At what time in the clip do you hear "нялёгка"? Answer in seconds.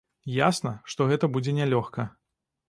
1.59-2.09